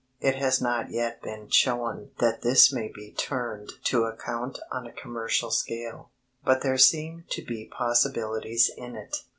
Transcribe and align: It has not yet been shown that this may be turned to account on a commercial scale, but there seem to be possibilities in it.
It 0.19 0.33
has 0.37 0.59
not 0.59 0.89
yet 0.89 1.21
been 1.21 1.47
shown 1.51 2.09
that 2.17 2.41
this 2.41 2.73
may 2.73 2.87
be 2.87 3.11
turned 3.11 3.73
to 3.83 4.05
account 4.05 4.57
on 4.71 4.87
a 4.87 4.91
commercial 4.91 5.51
scale, 5.51 6.09
but 6.43 6.63
there 6.63 6.79
seem 6.79 7.25
to 7.29 7.43
be 7.45 7.65
possibilities 7.65 8.71
in 8.75 8.95
it. 8.95 9.17